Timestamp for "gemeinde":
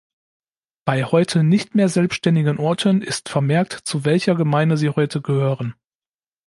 4.33-4.75